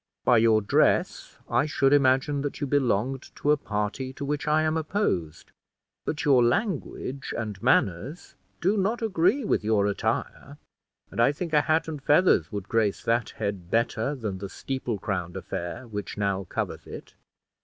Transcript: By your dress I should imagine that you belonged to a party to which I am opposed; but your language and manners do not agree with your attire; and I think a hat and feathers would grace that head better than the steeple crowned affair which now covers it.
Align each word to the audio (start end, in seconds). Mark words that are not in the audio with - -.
By 0.25 0.39
your 0.39 0.63
dress 0.63 1.37
I 1.47 1.67
should 1.67 1.93
imagine 1.93 2.41
that 2.41 2.59
you 2.59 2.65
belonged 2.65 3.21
to 3.35 3.51
a 3.51 3.55
party 3.55 4.11
to 4.13 4.25
which 4.25 4.47
I 4.47 4.63
am 4.63 4.75
opposed; 4.75 5.51
but 6.05 6.25
your 6.25 6.43
language 6.43 7.35
and 7.37 7.61
manners 7.61 8.33
do 8.61 8.77
not 8.77 9.03
agree 9.03 9.43
with 9.45 9.63
your 9.63 9.85
attire; 9.85 10.57
and 11.11 11.21
I 11.21 11.31
think 11.31 11.53
a 11.53 11.61
hat 11.61 11.87
and 11.87 12.01
feathers 12.01 12.51
would 12.51 12.67
grace 12.67 13.03
that 13.03 13.29
head 13.37 13.69
better 13.69 14.15
than 14.15 14.39
the 14.39 14.49
steeple 14.49 14.97
crowned 14.97 15.37
affair 15.37 15.85
which 15.87 16.17
now 16.17 16.45
covers 16.45 16.87
it. 16.87 17.13